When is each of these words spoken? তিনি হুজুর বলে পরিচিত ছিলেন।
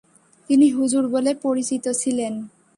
তিনি 0.49 0.67
হুজুর 0.69 1.03
বলে 1.07 1.31
পরিচিত 1.35 1.85
ছিলেন। 1.91 2.33